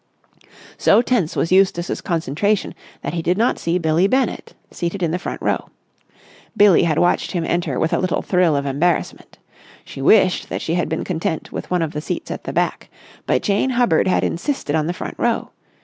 So 0.79 1.03
tense 1.03 1.35
was 1.35 1.51
Eustace's 1.51 2.01
concentration 2.01 2.73
that 3.03 3.13
he 3.13 3.21
did 3.21 3.37
not 3.37 3.59
see 3.59 3.77
Billie 3.77 4.07
Bennett, 4.07 4.55
seated 4.71 5.03
in 5.03 5.11
the 5.11 5.19
front 5.19 5.39
row. 5.43 5.69
Billie 6.57 6.85
had 6.85 6.97
watched 6.97 7.33
him 7.33 7.45
enter 7.45 7.79
with 7.79 7.93
a 7.93 7.99
little 7.99 8.23
thrill 8.23 8.55
of 8.55 8.65
embarrassment. 8.65 9.37
She 9.85 10.01
wished 10.01 10.49
that 10.49 10.63
she 10.63 10.73
had 10.73 10.89
been 10.89 11.03
content 11.03 11.51
with 11.51 11.69
one 11.69 11.83
of 11.83 11.91
the 11.91 12.01
seats 12.01 12.31
at 12.31 12.45
the 12.45 12.51
back. 12.51 12.89
But 13.27 13.43
Jane 13.43 13.69
Hubbard 13.69 14.07
had 14.07 14.23
insisted 14.23 14.75
on 14.75 14.87
the 14.87 14.93
front 14.93 15.13
row. 15.19 15.51